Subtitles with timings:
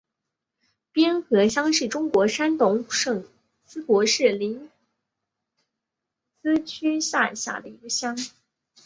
[0.91, 3.23] 边河乡是中国山东省
[3.67, 4.71] 淄博市临
[6.41, 8.17] 淄区下辖的一个乡。